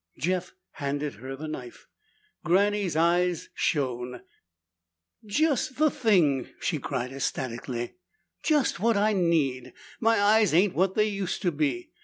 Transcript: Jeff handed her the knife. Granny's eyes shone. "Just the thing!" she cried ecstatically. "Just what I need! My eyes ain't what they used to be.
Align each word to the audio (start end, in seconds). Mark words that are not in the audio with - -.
Jeff 0.17 0.55
handed 0.71 1.13
her 1.13 1.35
the 1.35 1.47
knife. 1.47 1.85
Granny's 2.43 2.95
eyes 2.95 3.49
shone. 3.53 4.21
"Just 5.23 5.75
the 5.77 5.91
thing!" 5.91 6.49
she 6.59 6.79
cried 6.79 7.11
ecstatically. 7.11 7.93
"Just 8.41 8.79
what 8.79 8.97
I 8.97 9.13
need! 9.13 9.73
My 9.99 10.19
eyes 10.19 10.55
ain't 10.55 10.73
what 10.73 10.95
they 10.95 11.05
used 11.05 11.43
to 11.43 11.51
be. 11.51 11.91